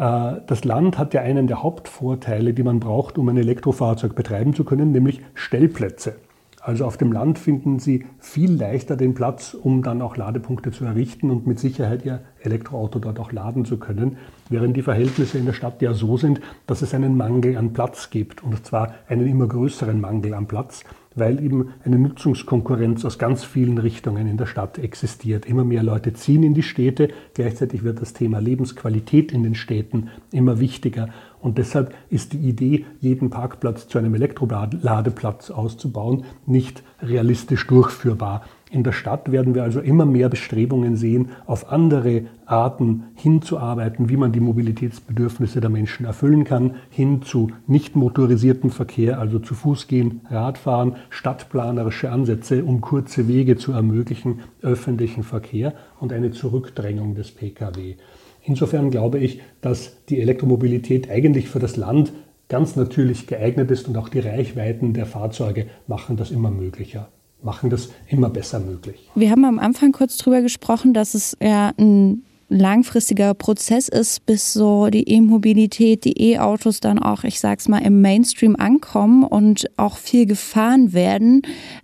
Äh, 0.00 0.40
das 0.46 0.64
Land 0.64 0.98
hat 0.98 1.12
ja 1.14 1.20
einen 1.20 1.46
der 1.46 1.62
Hauptvorteile, 1.62 2.54
die 2.54 2.62
man 2.62 2.80
braucht, 2.80 3.18
um 3.18 3.28
ein 3.28 3.36
Elektrofahrzeug 3.36 4.14
betreiben 4.14 4.54
zu 4.54 4.64
können, 4.64 4.92
nämlich 4.92 5.20
Stellplätze. 5.34 6.16
Also 6.62 6.84
auf 6.84 6.98
dem 6.98 7.10
Land 7.10 7.38
finden 7.38 7.78
Sie 7.78 8.04
viel 8.18 8.52
leichter 8.52 8.96
den 8.96 9.14
Platz, 9.14 9.54
um 9.54 9.82
dann 9.82 10.02
auch 10.02 10.16
Ladepunkte 10.16 10.72
zu 10.72 10.84
errichten 10.84 11.30
und 11.30 11.46
mit 11.46 11.58
Sicherheit 11.58 12.04
Ihr 12.04 12.20
Elektroauto 12.42 12.98
dort 12.98 13.18
auch 13.18 13.32
laden 13.32 13.64
zu 13.64 13.78
können, 13.78 14.18
während 14.50 14.76
die 14.76 14.82
Verhältnisse 14.82 15.38
in 15.38 15.46
der 15.46 15.54
Stadt 15.54 15.80
ja 15.80 15.94
so 15.94 16.18
sind, 16.18 16.40
dass 16.66 16.82
es 16.82 16.92
einen 16.92 17.16
Mangel 17.16 17.56
an 17.56 17.72
Platz 17.72 18.10
gibt. 18.10 18.44
Und 18.44 18.66
zwar 18.66 18.94
einen 19.08 19.26
immer 19.26 19.46
größeren 19.46 20.00
Mangel 20.00 20.34
an 20.34 20.46
Platz 20.46 20.84
weil 21.14 21.42
eben 21.42 21.72
eine 21.84 21.98
Nutzungskonkurrenz 21.98 23.04
aus 23.04 23.18
ganz 23.18 23.44
vielen 23.44 23.78
Richtungen 23.78 24.28
in 24.28 24.36
der 24.36 24.46
Stadt 24.46 24.78
existiert. 24.78 25.44
Immer 25.46 25.64
mehr 25.64 25.82
Leute 25.82 26.12
ziehen 26.12 26.42
in 26.42 26.54
die 26.54 26.62
Städte, 26.62 27.08
gleichzeitig 27.34 27.82
wird 27.82 28.00
das 28.00 28.12
Thema 28.12 28.38
Lebensqualität 28.40 29.32
in 29.32 29.42
den 29.42 29.54
Städten 29.54 30.08
immer 30.32 30.60
wichtiger 30.60 31.08
und 31.42 31.58
deshalb 31.58 31.94
ist 32.10 32.32
die 32.32 32.38
Idee, 32.38 32.84
jeden 33.00 33.30
Parkplatz 33.30 33.88
zu 33.88 33.98
einem 33.98 34.14
Elektroladeplatz 34.14 35.50
auszubauen, 35.50 36.24
nicht 36.46 36.82
realistisch 37.02 37.66
durchführbar. 37.66 38.42
In 38.72 38.84
der 38.84 38.92
Stadt 38.92 39.32
werden 39.32 39.56
wir 39.56 39.64
also 39.64 39.80
immer 39.80 40.06
mehr 40.06 40.28
Bestrebungen 40.28 40.94
sehen, 40.94 41.30
auf 41.46 41.72
andere 41.72 42.26
Arten 42.46 43.04
hinzuarbeiten, 43.16 44.08
wie 44.08 44.16
man 44.16 44.30
die 44.30 44.38
Mobilitätsbedürfnisse 44.38 45.60
der 45.60 45.70
Menschen 45.70 46.06
erfüllen 46.06 46.44
kann, 46.44 46.76
hin 46.88 47.22
zu 47.22 47.50
nicht 47.66 47.96
motorisiertem 47.96 48.70
Verkehr, 48.70 49.18
also 49.18 49.40
zu 49.40 49.54
Fuß 49.54 49.88
gehen, 49.88 50.20
Radfahren, 50.30 50.94
stadtplanerische 51.08 52.12
Ansätze, 52.12 52.64
um 52.64 52.80
kurze 52.80 53.26
Wege 53.26 53.56
zu 53.56 53.72
ermöglichen, 53.72 54.40
öffentlichen 54.62 55.24
Verkehr 55.24 55.74
und 55.98 56.12
eine 56.12 56.30
Zurückdrängung 56.30 57.16
des 57.16 57.32
Pkw. 57.32 57.96
Insofern 58.42 58.90
glaube 58.90 59.18
ich, 59.18 59.40
dass 59.60 59.96
die 60.08 60.20
Elektromobilität 60.20 61.10
eigentlich 61.10 61.48
für 61.48 61.58
das 61.58 61.76
Land 61.76 62.12
ganz 62.48 62.76
natürlich 62.76 63.26
geeignet 63.26 63.70
ist 63.70 63.88
und 63.88 63.96
auch 63.96 64.08
die 64.08 64.20
Reichweiten 64.20 64.92
der 64.92 65.06
Fahrzeuge 65.06 65.66
machen 65.86 66.16
das 66.16 66.30
immer 66.30 66.50
möglicher 66.50 67.08
machen 67.42 67.70
das 67.70 67.90
immer 68.08 68.28
besser 68.28 68.60
möglich. 68.60 69.08
Wir 69.14 69.30
haben 69.30 69.44
am 69.44 69.58
Anfang 69.58 69.92
kurz 69.92 70.16
darüber 70.18 70.42
gesprochen, 70.42 70.94
dass 70.94 71.14
es 71.14 71.36
ja 71.42 71.72
ein 71.78 72.22
langfristiger 72.50 73.32
Prozess 73.32 73.88
ist, 73.88 74.26
bis 74.26 74.52
so 74.52 74.88
die 74.88 75.08
E-Mobilität, 75.08 76.04
die 76.04 76.32
E-Autos 76.32 76.80
dann 76.80 76.98
auch, 76.98 77.24
ich 77.24 77.40
sag's 77.40 77.68
mal, 77.68 77.78
im 77.78 78.00
Mainstream 78.00 78.56
ankommen 78.56 79.22
und 79.22 79.70
auch 79.76 79.96
viel 79.96 80.26
gefahren 80.26 80.92
werden. 80.92 81.42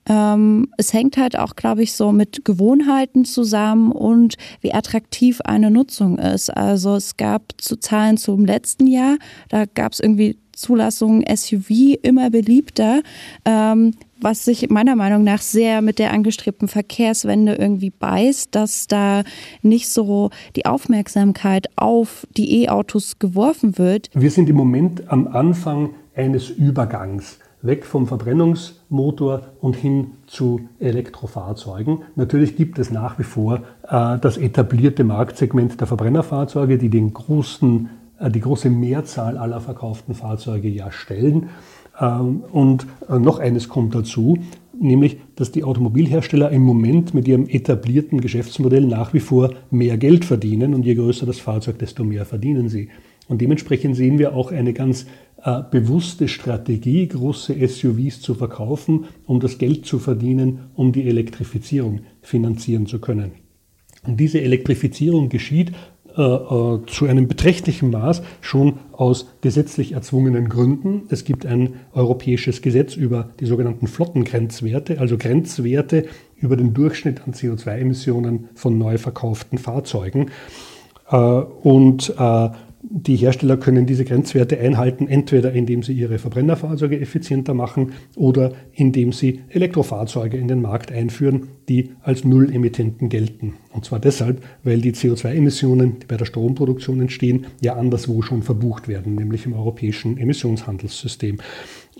Ähm, 0.09 0.69
es 0.77 0.93
hängt 0.93 1.17
halt 1.17 1.39
auch, 1.39 1.55
glaube 1.55 1.83
ich, 1.83 1.93
so 1.93 2.13
mit 2.13 2.45
Gewohnheiten 2.45 3.25
zusammen 3.25 3.93
und 3.93 4.35
wie 4.61 4.75
attraktiv 4.75 5.41
eine 5.43 5.71
Nutzung 5.71 6.19
ist. 6.19 6.51
Also 6.51 6.97
es 6.97 7.17
gab 7.17 7.53
zu 7.59 7.77
Zahlen 7.77 8.17
zum 8.17 8.45
letzten 8.45 8.89
Jahr, 8.89 9.17
da 9.49 9.65
gab 9.67 9.93
es 9.93 10.01
irgendwie 10.01 10.37
Zulassungen 10.53 11.25
SUV 11.37 11.71
immer 12.03 12.31
beliebter. 12.31 13.03
Ähm, 13.45 13.93
was 14.21 14.45
sich 14.45 14.71
meiner 14.71 14.97
Meinung 14.97 15.25
nach 15.25 15.41
sehr 15.41 15.83
mit 15.83 15.99
der 15.99 16.13
angestrebten 16.13 16.69
Verkehrswende 16.69 17.55
irgendwie 17.55 17.91
beißt, 17.91 18.55
dass 18.55 18.87
da 18.87 19.25
nicht 19.63 19.89
so 19.89 20.31
die 20.57 20.67
Aufmerksamkeit 20.67 21.69
auf 21.77 22.27
die 22.37 22.63
E-Autos 22.63 23.19
geworfen 23.19 23.79
wird. 23.79 24.11
Wir 24.15 24.31
sind 24.31 24.49
im 24.49 24.57
Moment 24.57 25.11
am 25.11 25.29
Anfang 25.29 25.91
eines 26.15 26.49
Übergangs 26.51 27.39
weg 27.63 27.85
vom 27.85 28.07
Verbrennungsmotor 28.07 29.43
und 29.61 29.77
hin 29.77 30.13
zu 30.27 30.61
Elektrofahrzeugen. 30.79 32.03
Natürlich 32.15 32.57
gibt 32.57 32.79
es 32.79 32.91
nach 32.91 33.19
wie 33.19 33.25
vor 33.25 33.63
äh, 33.89 34.19
das 34.19 34.37
etablierte 34.37 35.05
Marktsegment 35.05 35.81
der 35.81 35.87
Verbrennerfahrzeuge, 35.87 36.79
die 36.79 36.91
den 36.91 37.13
großen, 37.13 37.91
äh, 38.21 38.31
die 38.31 38.41
große 38.41 38.71
Mehrzahl 38.71 39.37
aller 39.37 39.61
verkauften 39.61 40.15
Fahrzeuge 40.15 40.69
ja 40.69 40.91
stellen. 40.91 41.49
Ähm, 42.01 42.45
und 42.53 42.87
äh, 43.09 43.19
noch 43.19 43.39
eines 43.39 43.69
kommt 43.69 43.95
dazu, 43.95 44.39
nämlich, 44.79 45.19
dass 45.37 45.53
die 45.53 45.65
Automobilhersteller 45.65 46.51
im 46.51 46.63
Moment 46.63 47.15
mit 47.15 47.27
ihrem 47.27 47.49
etablierten 47.49 48.21
Geschäftsmodell 48.21 48.87
nach 48.87 49.15
wie 49.15 49.21
vor 49.21 49.53
mehr 49.71 49.97
Geld 49.97 50.25
verdienen 50.25 50.75
und 50.75 50.85
je 50.85 50.95
größer 50.95 51.27
das 51.27 51.39
Fahrzeug, 51.39 51.79
desto 51.79 52.05
mehr 52.05 52.25
verdienen 52.25 52.69
sie. 52.69 52.89
Und 53.29 53.41
dementsprechend 53.41 53.97
sehen 53.97 54.19
wir 54.19 54.35
auch 54.35 54.53
eine 54.53 54.73
ganz 54.73 55.07
äh, 55.43 55.63
bewusste 55.71 56.29
Strategie, 56.29 57.09
große 57.09 57.55
SUVs 57.67 58.21
zu 58.21 58.35
verkaufen, 58.35 59.07
um 59.27 59.41
das 59.41 59.59
Geld 59.59 59.87
zu 59.87 59.99
verdienen, 59.99 60.71
um 60.75 60.93
die 60.93 61.09
Elektrifizierung 61.09 62.01
finanzieren 62.23 62.87
zu 62.87 63.01
können. 63.01 63.33
Und 64.07 64.21
diese 64.21 64.41
Elektrifizierung 64.41 65.29
geschieht 65.29 65.73
zu 66.17 67.07
einem 67.07 67.29
beträchtlichen 67.29 67.91
Maß 67.91 68.23
schon 68.41 68.79
aus 68.93 69.27
gesetzlich 69.43 69.93
erzwungenen 69.93 70.49
Gründen. 70.49 71.03
Es 71.11 71.25
gibt 71.25 71.45
ein 71.45 71.75
europäisches 71.93 72.63
Gesetz 72.63 72.97
über 72.97 73.31
die 73.39 73.47
sogenannten 73.47 73.87
Flottengrenzwerte, 73.87 74.99
also 74.99 75.19
Grenzwerte 75.19 76.07
über 76.39 76.57
den 76.57 76.73
Durchschnitt 76.73 77.23
an 77.27 77.35
CO2-Emissionen 77.35 78.49
von 78.55 78.79
neu 78.79 78.97
verkauften 78.97 79.59
Fahrzeugen. 79.59 80.31
Äh, 81.11 81.17
und 81.17 82.15
die 82.89 83.17
Hersteller 83.17 83.57
können 83.57 83.87
diese 83.87 84.05
Grenzwerte 84.05 84.59
einhalten, 84.61 85.09
entweder 85.09 85.53
indem 85.53 85.83
sie 85.83 85.93
ihre 85.93 86.19
Verbrennerfahrzeuge 86.19 87.01
effizienter 87.01 87.53
machen 87.53 87.93
oder 88.15 88.53
indem 88.73 89.13
sie 89.13 89.41
Elektrofahrzeuge 89.49 90.37
in 90.37 90.47
den 90.47 90.63
Markt 90.63 90.93
einführen, 90.93 91.49
die 91.69 91.91
als 92.03 92.25
Nullemittenten 92.25 93.09
gelten. 93.09 93.55
Und 93.73 93.85
zwar 93.85 93.99
deshalb, 93.99 94.43
weil 94.63 94.81
die 94.81 94.93
CO2-Emissionen, 94.93 95.99
die 96.01 96.07
bei 96.07 96.17
der 96.17 96.27
Stromproduktion 96.27 97.01
entstehen, 97.01 97.47
ja 97.61 97.75
anderswo 97.75 98.23
schon 98.23 98.43
verbucht 98.43 98.87
werden, 98.87 99.17
nämlich 99.17 99.47
im 99.47 99.55
europäischen 99.55 100.17
Emissionshandelssystem. 100.17 101.39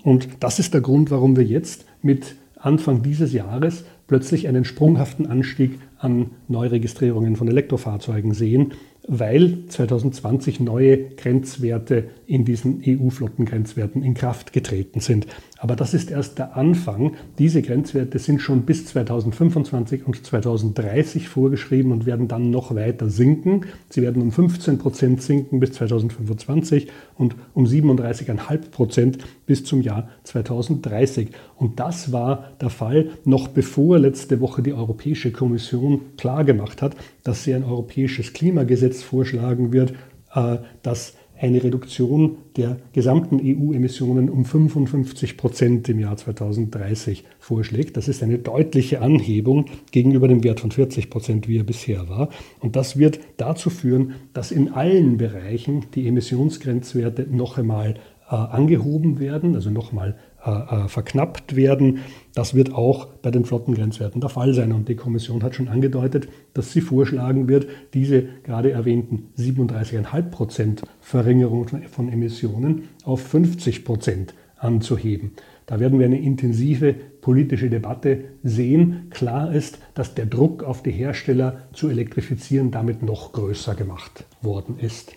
Und 0.03 0.29
das 0.39 0.59
ist 0.59 0.73
der 0.73 0.81
Grund, 0.81 1.11
warum 1.11 1.35
wir 1.35 1.43
jetzt 1.43 1.85
mit 2.01 2.35
Anfang 2.55 3.01
dieses 3.03 3.33
Jahres 3.33 3.83
plötzlich 4.07 4.47
einen 4.47 4.63
sprunghaften 4.63 5.27
Anstieg 5.27 5.79
an 5.99 6.31
Neuregistrierungen 6.47 7.35
von 7.35 7.47
Elektrofahrzeugen 7.47 8.33
sehen, 8.33 8.73
weil 9.07 9.65
2020 9.67 10.59
neue 10.59 11.09
Grenzwerte 11.15 12.09
in 12.25 12.45
diesen 12.45 12.83
EU-Flottengrenzwerten 12.85 14.03
in 14.03 14.13
Kraft 14.13 14.53
getreten 14.53 14.99
sind. 14.99 15.27
Aber 15.59 15.75
das 15.75 15.93
ist 15.93 16.11
erst 16.11 16.37
der 16.37 16.55
Anfang. 16.55 17.13
Diese 17.39 17.61
Grenzwerte 17.61 18.19
sind 18.19 18.41
schon 18.41 18.63
bis 18.63 18.85
2025 18.85 20.05
und 20.05 20.23
2030 20.23 21.29
vorgeschrieben 21.29 21.91
und 21.91 22.05
werden 22.05 22.27
dann 22.27 22.51
noch 22.51 22.75
weiter 22.75 23.09
sinken. 23.09 23.65
Sie 23.89 24.01
werden 24.01 24.21
um 24.21 24.31
15 24.31 24.77
Prozent 24.77 25.21
sinken 25.21 25.59
bis 25.59 25.73
2025 25.73 26.87
und 27.15 27.35
um 27.53 27.65
37,5 27.65 28.69
Prozent 28.69 29.17
bis 29.45 29.63
zum 29.63 29.81
Jahr 29.81 30.09
2030. 30.23 31.29
Und 31.55 31.79
das 31.79 32.11
war 32.11 32.51
der 32.61 32.69
Fall 32.69 33.09
noch 33.25 33.47
bevor 33.47 33.97
letzte 33.97 34.39
Woche 34.39 34.61
die 34.61 34.73
Europäische 34.73 35.31
Kommission 35.31 36.01
klargemacht 36.17 36.81
hat, 36.81 36.95
dass 37.23 37.43
sie 37.43 37.53
ein 37.53 37.63
europäisches 37.63 38.33
Klimagesetz 38.33 39.01
vorschlagen 39.01 39.73
wird, 39.73 39.93
äh, 40.33 40.57
das 40.83 41.15
eine 41.39 41.63
Reduktion 41.63 42.37
der 42.55 42.77
gesamten 42.93 43.39
EU-Emissionen 43.39 44.29
um 44.29 44.45
55 44.45 45.37
Prozent 45.37 45.89
im 45.89 45.99
Jahr 45.99 46.17
2030 46.17 47.23
vorschlägt. 47.39 47.97
Das 47.97 48.07
ist 48.07 48.23
eine 48.23 48.39
deutliche 48.39 49.01
Anhebung 49.01 49.65
gegenüber 49.91 50.27
dem 50.27 50.43
Wert 50.43 50.59
von 50.59 50.71
40 50.71 51.09
Prozent, 51.09 51.47
wie 51.47 51.57
er 51.57 51.63
bisher 51.63 52.09
war. 52.09 52.29
Und 52.59 52.75
das 52.75 52.97
wird 52.97 53.19
dazu 53.37 53.69
führen, 53.69 54.13
dass 54.33 54.51
in 54.51 54.69
allen 54.69 55.17
Bereichen 55.17 55.85
die 55.95 56.07
Emissionsgrenzwerte 56.07 57.27
noch 57.29 57.57
einmal 57.57 57.95
äh, 58.29 58.35
angehoben 58.35 59.19
werden, 59.19 59.55
also 59.55 59.69
noch 59.69 59.91
einmal 59.91 60.15
äh, 60.47 60.85
äh, 60.85 60.87
verknappt 60.87 61.57
werden. 61.57 61.99
Das 62.33 62.53
wird 62.53 62.73
auch 62.73 63.07
bei 63.21 63.31
den 63.31 63.43
Flottengrenzwerten 63.43 64.21
der 64.21 64.29
Fall 64.29 64.53
sein. 64.53 64.71
Und 64.71 64.87
die 64.87 64.95
Kommission 64.95 65.43
hat 65.43 65.55
schon 65.55 65.67
angedeutet, 65.67 66.29
dass 66.53 66.71
sie 66.71 66.79
vorschlagen 66.79 67.49
wird, 67.49 67.67
diese 67.93 68.23
gerade 68.43 68.71
erwähnten 68.71 69.27
37,5 69.37 70.21
Prozent 70.29 70.83
Verringerung 71.01 71.67
von 71.91 72.07
Emissionen 72.07 72.87
auf 73.03 73.21
50 73.23 73.83
Prozent 73.83 74.33
anzuheben. 74.55 75.33
Da 75.65 75.81
werden 75.81 75.99
wir 75.99 76.05
eine 76.05 76.21
intensive 76.21 76.95
politische 77.19 77.69
Debatte 77.69 78.23
sehen. 78.41 79.07
Klar 79.09 79.53
ist, 79.53 79.79
dass 79.95 80.15
der 80.15 80.27
Druck 80.27 80.63
auf 80.63 80.81
die 80.81 80.91
Hersteller 80.91 81.63
zu 81.73 81.89
elektrifizieren 81.89 82.71
damit 82.71 83.03
noch 83.03 83.33
größer 83.33 83.75
gemacht 83.75 84.23
worden 84.41 84.79
ist. 84.79 85.11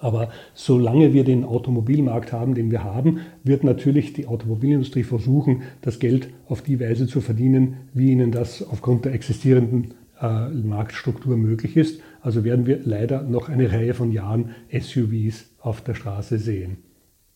Aber 0.00 0.30
solange 0.54 1.12
wir 1.12 1.24
den 1.24 1.44
Automobilmarkt 1.44 2.32
haben, 2.32 2.54
den 2.54 2.70
wir 2.70 2.84
haben, 2.84 3.20
wird 3.42 3.64
natürlich 3.64 4.12
die 4.12 4.26
Automobilindustrie 4.26 5.02
versuchen, 5.02 5.62
das 5.82 5.98
Geld 5.98 6.28
auf 6.46 6.62
die 6.62 6.78
Weise 6.80 7.06
zu 7.06 7.20
verdienen, 7.20 7.78
wie 7.94 8.12
ihnen 8.12 8.30
das 8.30 8.62
aufgrund 8.62 9.04
der 9.04 9.14
existierenden 9.14 9.94
äh, 10.20 10.48
Marktstruktur 10.48 11.36
möglich 11.36 11.76
ist. 11.76 12.00
Also 12.20 12.44
werden 12.44 12.66
wir 12.66 12.80
leider 12.84 13.22
noch 13.22 13.48
eine 13.48 13.72
Reihe 13.72 13.94
von 13.94 14.12
Jahren 14.12 14.54
SUVs 14.72 15.50
auf 15.60 15.80
der 15.80 15.94
Straße 15.94 16.38
sehen. 16.38 16.78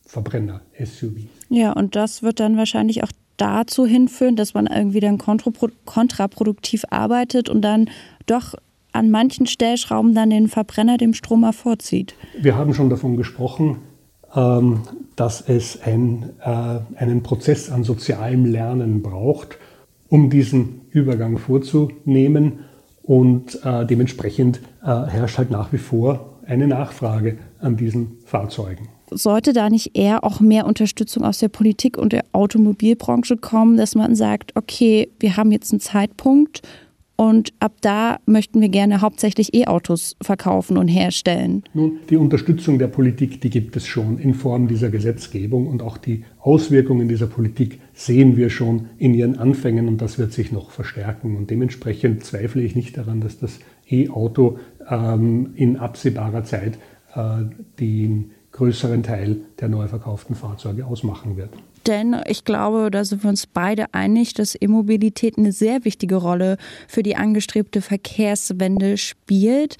Verbrenner-SUVs. 0.06 1.28
Ja, 1.48 1.72
und 1.72 1.96
das 1.96 2.22
wird 2.22 2.40
dann 2.40 2.56
wahrscheinlich 2.56 3.02
auch 3.02 3.12
dazu 3.36 3.86
hinführen, 3.86 4.36
dass 4.36 4.54
man 4.54 4.66
irgendwie 4.66 5.00
dann 5.00 5.18
kontraproduktiv 5.18 6.84
arbeitet 6.90 7.48
und 7.48 7.62
dann 7.62 7.88
doch 8.26 8.54
an 8.92 9.10
manchen 9.10 9.46
Stellschrauben 9.46 10.14
dann 10.14 10.30
den 10.30 10.48
Verbrenner 10.48 10.98
dem 10.98 11.14
Stromer 11.14 11.52
vorzieht. 11.52 12.14
Wir 12.38 12.56
haben 12.56 12.74
schon 12.74 12.90
davon 12.90 13.16
gesprochen, 13.16 13.78
ähm, 14.34 14.82
dass 15.16 15.40
es 15.40 15.82
ein, 15.82 16.30
äh, 16.40 16.78
einen 16.96 17.22
Prozess 17.22 17.70
an 17.70 17.84
sozialem 17.84 18.44
Lernen 18.44 19.02
braucht, 19.02 19.58
um 20.08 20.30
diesen 20.30 20.82
Übergang 20.90 21.38
vorzunehmen. 21.38 22.60
Und 23.02 23.64
äh, 23.64 23.84
dementsprechend 23.84 24.60
äh, 24.82 24.86
herrscht 24.86 25.38
halt 25.38 25.50
nach 25.50 25.72
wie 25.72 25.78
vor 25.78 26.38
eine 26.46 26.66
Nachfrage 26.66 27.38
an 27.60 27.76
diesen 27.76 28.18
Fahrzeugen. 28.24 28.88
Sollte 29.10 29.52
da 29.52 29.68
nicht 29.68 29.96
eher 29.96 30.24
auch 30.24 30.40
mehr 30.40 30.66
Unterstützung 30.66 31.24
aus 31.24 31.38
der 31.38 31.48
Politik 31.48 31.98
und 31.98 32.12
der 32.12 32.24
Automobilbranche 32.32 33.36
kommen, 33.36 33.76
dass 33.76 33.94
man 33.94 34.14
sagt, 34.14 34.52
okay, 34.56 35.10
wir 35.18 35.36
haben 35.36 35.52
jetzt 35.52 35.72
einen 35.72 35.80
Zeitpunkt 35.80 36.62
und 37.16 37.52
ab 37.60 37.74
da 37.80 38.18
möchten 38.26 38.60
wir 38.60 38.68
gerne 38.68 39.00
hauptsächlich 39.00 39.54
E-Autos 39.54 40.16
verkaufen 40.22 40.76
und 40.76 40.88
herstellen. 40.88 41.62
Nun, 41.74 41.98
die 42.08 42.16
Unterstützung 42.16 42.78
der 42.78 42.88
Politik, 42.88 43.40
die 43.40 43.50
gibt 43.50 43.76
es 43.76 43.86
schon 43.86 44.18
in 44.18 44.34
Form 44.34 44.68
dieser 44.68 44.90
Gesetzgebung 44.90 45.66
und 45.66 45.82
auch 45.82 45.98
die 45.98 46.24
Auswirkungen 46.40 47.08
dieser 47.08 47.26
Politik 47.26 47.80
sehen 47.92 48.36
wir 48.36 48.50
schon 48.50 48.88
in 48.98 49.14
ihren 49.14 49.38
Anfängen 49.38 49.88
und 49.88 50.00
das 50.00 50.18
wird 50.18 50.32
sich 50.32 50.52
noch 50.52 50.70
verstärken. 50.70 51.36
Und 51.36 51.50
dementsprechend 51.50 52.24
zweifle 52.24 52.62
ich 52.62 52.74
nicht 52.74 52.96
daran, 52.96 53.20
dass 53.20 53.38
das 53.38 53.60
E-Auto 53.88 54.58
ähm, 54.88 55.52
in 55.54 55.76
absehbarer 55.76 56.44
Zeit 56.44 56.78
äh, 57.14 57.44
den 57.78 58.32
größeren 58.52 59.02
Teil 59.02 59.40
der 59.60 59.68
neu 59.68 59.88
verkauften 59.88 60.34
Fahrzeuge 60.34 60.86
ausmachen 60.86 61.36
wird. 61.36 61.50
Denn 61.86 62.16
ich 62.26 62.44
glaube, 62.44 62.90
da 62.90 63.04
sind 63.04 63.24
wir 63.24 63.30
uns 63.30 63.46
beide 63.46 63.92
einig, 63.92 64.34
dass 64.34 64.56
E-Mobilität 64.60 65.36
eine 65.36 65.52
sehr 65.52 65.84
wichtige 65.84 66.16
Rolle 66.16 66.56
für 66.86 67.02
die 67.02 67.16
angestrebte 67.16 67.80
Verkehrswende 67.80 68.98
spielt. 68.98 69.78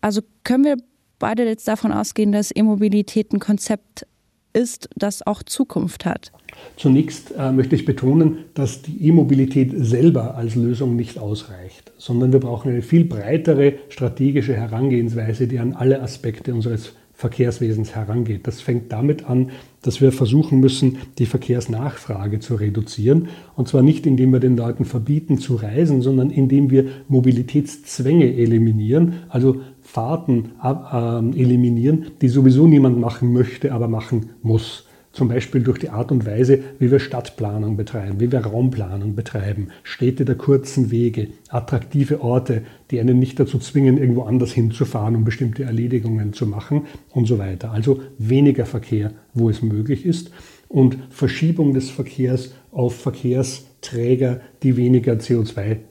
Also 0.00 0.20
können 0.44 0.64
wir 0.64 0.76
beide 1.18 1.44
jetzt 1.44 1.66
davon 1.66 1.92
ausgehen, 1.92 2.32
dass 2.32 2.54
E-Mobilität 2.54 3.32
ein 3.32 3.38
Konzept 3.38 4.06
ist, 4.52 4.88
das 4.96 5.26
auch 5.26 5.42
Zukunft 5.42 6.04
hat? 6.04 6.32
Zunächst 6.76 7.32
äh, 7.38 7.52
möchte 7.52 7.76
ich 7.76 7.84
betonen, 7.84 8.38
dass 8.54 8.82
die 8.82 9.06
E-Mobilität 9.06 9.72
selber 9.76 10.34
als 10.34 10.54
Lösung 10.54 10.96
nicht 10.96 11.18
ausreicht, 11.18 11.92
sondern 11.98 12.32
wir 12.32 12.40
brauchen 12.40 12.70
eine 12.72 12.82
viel 12.82 13.04
breitere 13.04 13.74
strategische 13.88 14.54
Herangehensweise, 14.54 15.46
die 15.46 15.58
an 15.58 15.74
alle 15.74 16.02
Aspekte 16.02 16.52
unseres 16.54 16.94
Verkehrswesens 17.18 17.96
herangeht. 17.96 18.46
Das 18.46 18.60
fängt 18.60 18.92
damit 18.92 19.28
an, 19.28 19.50
dass 19.82 20.00
wir 20.00 20.12
versuchen 20.12 20.60
müssen, 20.60 20.98
die 21.18 21.26
Verkehrsnachfrage 21.26 22.38
zu 22.38 22.54
reduzieren. 22.54 23.26
Und 23.56 23.66
zwar 23.66 23.82
nicht, 23.82 24.06
indem 24.06 24.32
wir 24.32 24.38
den 24.38 24.56
Leuten 24.56 24.84
verbieten 24.84 25.36
zu 25.36 25.56
reisen, 25.56 26.00
sondern 26.00 26.30
indem 26.30 26.70
wir 26.70 26.84
Mobilitätszwänge 27.08 28.32
eliminieren, 28.34 29.14
also 29.30 29.62
Fahrten 29.82 30.52
äh, 30.62 31.40
eliminieren, 31.42 32.06
die 32.20 32.28
sowieso 32.28 32.68
niemand 32.68 33.00
machen 33.00 33.32
möchte, 33.32 33.72
aber 33.72 33.88
machen 33.88 34.30
muss. 34.42 34.87
Zum 35.18 35.26
Beispiel 35.26 35.62
durch 35.62 35.80
die 35.80 35.88
Art 35.88 36.12
und 36.12 36.26
Weise, 36.26 36.60
wie 36.78 36.92
wir 36.92 37.00
Stadtplanung 37.00 37.76
betreiben, 37.76 38.20
wie 38.20 38.30
wir 38.30 38.38
Raumplanung 38.38 39.16
betreiben, 39.16 39.70
Städte 39.82 40.24
der 40.24 40.36
kurzen 40.36 40.92
Wege, 40.92 41.26
attraktive 41.48 42.20
Orte, 42.20 42.62
die 42.92 43.00
einen 43.00 43.18
nicht 43.18 43.40
dazu 43.40 43.58
zwingen, 43.58 43.98
irgendwo 43.98 44.22
anders 44.22 44.52
hinzufahren, 44.52 45.16
um 45.16 45.24
bestimmte 45.24 45.64
Erledigungen 45.64 46.34
zu 46.34 46.46
machen 46.46 46.82
und 47.10 47.26
so 47.26 47.40
weiter. 47.40 47.72
Also 47.72 48.00
weniger 48.18 48.64
Verkehr, 48.64 49.10
wo 49.34 49.50
es 49.50 49.60
möglich 49.60 50.06
ist 50.06 50.30
und 50.68 50.96
Verschiebung 51.10 51.74
des 51.74 51.90
Verkehrs 51.90 52.54
auf 52.70 52.94
Verkehrsträger, 52.94 54.40
die 54.62 54.76
weniger 54.76 55.18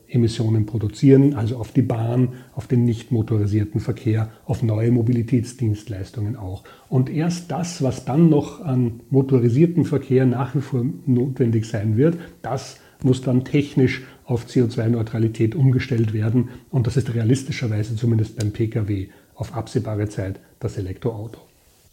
CO2-Emissionen 0.07 0.65
produzieren, 0.65 1.33
also 1.35 1.57
auf 1.57 1.71
die 1.71 1.81
Bahn, 1.81 2.29
auf 2.53 2.67
den 2.67 2.85
nicht 2.85 3.11
motorisierten 3.11 3.79
Verkehr, 3.79 4.29
auf 4.45 4.63
neue 4.63 4.91
Mobilitätsdienstleistungen 4.91 6.35
auch. 6.35 6.63
Und 6.89 7.09
erst 7.09 7.51
das, 7.51 7.81
was 7.81 8.05
dann 8.05 8.29
noch 8.29 8.61
an 8.61 9.01
motorisierten 9.09 9.85
Verkehr 9.85 10.25
nach 10.25 10.55
wie 10.55 10.61
vor 10.61 10.85
notwendig 11.05 11.65
sein 11.65 11.97
wird, 11.97 12.17
das 12.41 12.77
muss 13.03 13.21
dann 13.21 13.43
technisch 13.43 14.03
auf 14.25 14.45
CO2-Neutralität 14.45 15.55
umgestellt 15.55 16.13
werden. 16.13 16.49
Und 16.69 16.87
das 16.87 16.97
ist 16.97 17.13
realistischerweise 17.13 17.95
zumindest 17.95 18.37
beim 18.37 18.51
Pkw 18.51 19.09
auf 19.35 19.55
absehbare 19.55 20.09
Zeit 20.09 20.39
das 20.59 20.77
Elektroauto. 20.77 21.39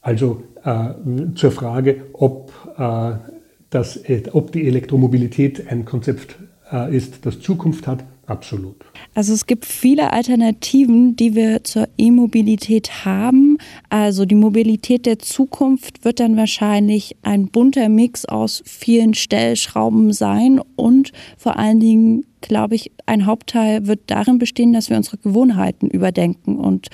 Also 0.00 0.42
äh, 0.64 0.94
zur 1.35 1.50
Frage, 1.50 2.06
ob, 2.14 2.52
äh, 2.78 3.12
das, 3.71 3.97
äh, 3.97 4.23
ob 4.33 4.52
die 4.52 4.66
Elektromobilität 4.66 5.68
ein 5.71 5.85
Konzept 5.85 6.38
ist, 6.90 7.26
das 7.26 7.40
Zukunft 7.40 7.87
hat, 7.87 8.04
absolut. 8.26 8.76
Also 9.14 9.33
es 9.33 9.47
gibt 9.47 9.64
viele 9.64 10.12
Alternativen, 10.12 11.14
die 11.16 11.35
wir 11.35 11.62
zur 11.62 11.88
E-Mobilität 11.99 13.04
haben. 13.04 13.59
Also 13.90 14.25
die 14.25 14.35
Mobilität 14.35 15.06
der 15.06 15.18
Zukunft 15.18 16.04
wird 16.04 16.21
dann 16.21 16.37
wahrscheinlich 16.37 17.16
ein 17.23 17.49
bunter 17.49 17.88
Mix 17.88 18.25
aus 18.25 18.62
vielen 18.66 19.14
Stellschrauben 19.14 20.12
sein 20.12 20.61
und 20.76 21.12
vor 21.37 21.59
allen 21.59 21.80
Dingen, 21.80 22.25
glaube 22.40 22.75
ich, 22.75 22.92
ein 23.06 23.26
Hauptteil 23.26 23.87
wird 23.87 24.00
darin 24.06 24.38
bestehen, 24.38 24.73
dass 24.73 24.90
wir 24.90 24.97
unsere 24.97 25.18
Gewohnheiten 25.18 25.88
überdenken 25.88 26.56
und 26.56 26.88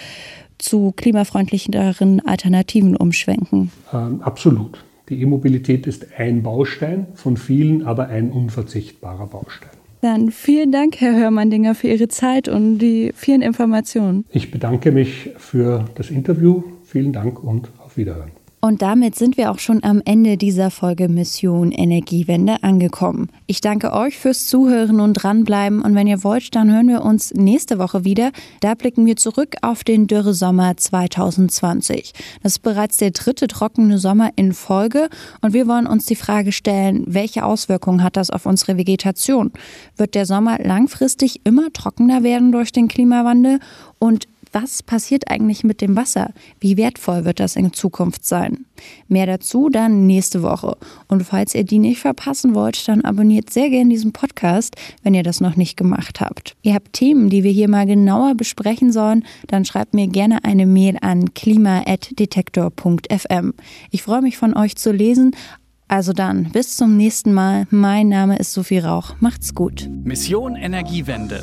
zu 0.59 0.93
klimafreundlicheren 0.95 2.21
Alternativen 2.21 2.97
umschwenken? 2.97 3.71
Ähm, 3.93 4.21
absolut. 4.23 4.85
Die 5.11 5.21
E-Mobilität 5.23 5.89
ist 5.89 6.07
ein 6.17 6.45
Baustein 6.45 7.09
von 7.15 7.37
vielen, 7.37 7.83
aber 7.83 8.09
ein 8.09 8.31
unverzichtbarer 8.31 9.27
Baustein. 9.27 9.71
Dann 10.03 10.31
vielen 10.31 10.71
Dank, 10.71 11.01
Herr 11.01 11.15
Hörmandinger, 11.15 11.75
für 11.75 11.89
Ihre 11.89 12.07
Zeit 12.07 12.49
und 12.49 12.79
die 12.79 13.11
vielen 13.15 13.43
Informationen. 13.43 14.25
Ich 14.31 14.53
bedanke 14.53 14.93
mich 14.93 15.31
für 15.37 15.85
das 15.97 16.11
Interview. 16.11 16.63
Vielen 16.85 17.13
Dank 17.13 17.43
und 17.43 17.71
auf 17.85 17.97
Wiederhören. 17.97 18.31
Und 18.63 18.83
damit 18.83 19.15
sind 19.15 19.39
wir 19.39 19.51
auch 19.51 19.59
schon 19.59 19.83
am 19.85 20.03
Ende 20.05 20.37
dieser 20.37 20.71
Folge 20.71 21.09
Mission 21.09 21.73
Energiewende 21.73 22.63
angekommen. 22.63 23.31
Ich 23.47 23.63
danke 23.63 23.95
euch 23.95 24.19
fürs 24.19 24.47
Zuhören 24.49 25.01
und 25.01 25.15
dranbleiben. 25.15 25.81
Und 25.81 25.95
wenn 25.95 26.07
ihr 26.07 26.23
wollt, 26.23 26.55
dann 26.55 26.71
hören 26.71 26.89
wir 26.89 27.03
uns 27.03 27.33
nächste 27.33 27.79
Woche 27.79 28.05
wieder. 28.05 28.33
Da 28.61 28.75
blicken 28.75 29.07
wir 29.07 29.17
zurück 29.17 29.57
auf 29.63 29.83
den 29.83 30.07
Dürresommer 30.07 30.77
2020. 30.77 32.13
Das 32.43 32.53
ist 32.53 32.59
bereits 32.59 32.99
der 32.99 33.13
dritte 33.13 33.47
trockene 33.47 33.97
Sommer 33.97 34.31
in 34.37 34.53
Folge. 34.53 35.09
Und 35.41 35.55
wir 35.55 35.67
wollen 35.67 35.87
uns 35.87 36.05
die 36.05 36.17
Frage 36.17 36.53
stellen, 36.53 37.05
welche 37.07 37.47
Auswirkungen 37.47 38.03
hat 38.03 38.19
das 38.19 38.29
auf 38.29 38.45
unsere 38.45 38.77
Vegetation? 38.77 39.53
Wird 39.97 40.15
der 40.15 40.27
Sommer 40.27 40.59
langfristig 40.59 41.41
immer 41.45 41.73
trockener 41.73 42.23
werden 42.23 42.53
durch 42.53 42.73
den 42.73 42.89
Klimawandel? 42.89 43.59
Und 43.99 44.27
was 44.53 44.83
passiert 44.83 45.31
eigentlich 45.31 45.65
mit 45.65 45.81
dem 45.81 45.97
Wasser? 45.97 46.33
Wie 46.59 46.77
wertvoll 46.77 47.25
wird 47.25 47.41
das 47.41 47.57
in 47.57 47.73
Zukunft 47.73 48.25
sein? 48.25 48.67
Mehr 49.09 49.27
dazu 49.27 49.69
dann 49.69 50.07
nächste 50.07 50.43
Woche. 50.43 50.77
Und 51.09 51.25
falls 51.25 51.55
ihr 51.55 51.65
die 51.65 51.79
nicht 51.79 52.01
verpassen 52.01 52.55
wollt, 52.55 52.87
dann 52.89 53.03
abonniert 53.03 53.51
sehr 53.51 53.69
gerne 53.71 53.91
diesen 53.91 54.13
Podcast, 54.13 54.77
wenn 55.03 55.15
ihr 55.15 55.23
das 55.23 55.41
noch 55.41 55.57
nicht 55.57 55.77
gemacht 55.77 56.21
habt. 56.21 56.57
Ihr 56.63 56.75
habt 56.75 56.93
Themen, 56.93 57.31
die 57.31 57.45
wir 57.45 57.53
hier 57.53 57.69
mal 57.69 57.87
genauer 57.87 58.35
besprechen 58.35 58.93
sollen, 58.93 59.25
dann 59.47 59.65
schreibt 59.65 59.95
mir 59.95 60.09
gerne 60.09 60.45
eine 60.45 60.67
Mail 60.67 60.99
an 61.01 61.33
klima.detektor.fm. 61.35 63.55
Ich 63.91 64.03
freue 64.03 64.23
mich 64.23 64.37
von 64.37 64.57
euch 64.57 64.75
zu 64.77 64.91
lesen. 64.93 65.31
Also 65.89 66.13
dann, 66.13 66.51
bis 66.53 66.77
zum 66.77 66.97
nächsten 66.97 67.33
Mal. 67.33 67.67
Mein 67.71 68.09
Name 68.09 68.39
ist 68.39 68.53
Sophie 68.53 68.79
Rauch. 68.79 69.17
Macht's 69.19 69.57
gut. 69.57 69.91
Mission 70.05 70.55
Energiewende. 70.55 71.43